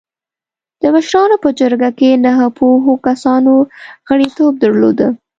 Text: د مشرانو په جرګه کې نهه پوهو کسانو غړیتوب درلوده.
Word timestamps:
د 0.81 0.83
مشرانو 0.95 1.35
په 1.43 1.49
جرګه 1.59 1.89
کې 1.99 2.21
نهه 2.25 2.47
پوهو 2.57 2.93
کسانو 3.07 3.53
غړیتوب 4.07 4.53
درلوده. 4.63 5.07